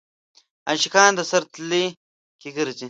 [0.69, 1.83] عاشقان د سر تلي
[2.39, 2.79] کې ګرځي.